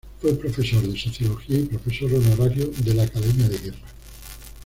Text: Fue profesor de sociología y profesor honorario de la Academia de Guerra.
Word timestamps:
Fue 0.19 0.33
profesor 0.33 0.81
de 0.81 0.97
sociología 0.97 1.59
y 1.59 1.65
profesor 1.65 2.11
honorario 2.15 2.71
de 2.75 2.93
la 2.95 3.03
Academia 3.03 3.47
de 3.47 3.57
Guerra. 3.59 3.77